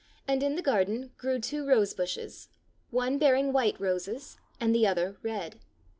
[0.27, 2.49] and in the garden grew two rose bushes,
[2.89, 5.57] one bearing white roses and the other red.